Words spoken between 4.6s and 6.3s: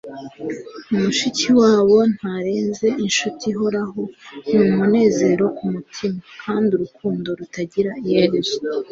umunezero ku mutima,